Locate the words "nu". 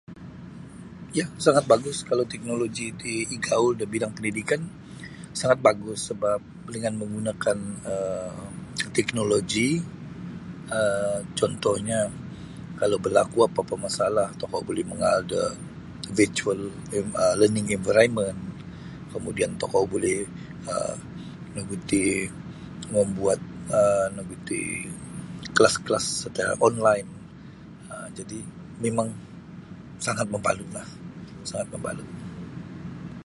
21.53-21.59, 24.15-24.21